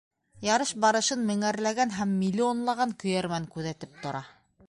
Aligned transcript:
Ярыш 0.45 0.69
барышын 0.85 1.21
меңәрләгән 1.31 1.93
һәм 1.97 2.15
миллионлаған 2.23 2.97
көйәрмән 3.05 3.47
күҙәтеп 3.57 4.03
тора. 4.07 4.27